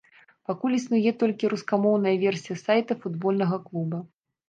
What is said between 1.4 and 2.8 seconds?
рускамоўная версія